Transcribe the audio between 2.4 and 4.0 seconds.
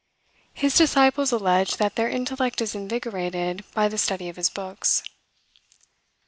is invigorated by the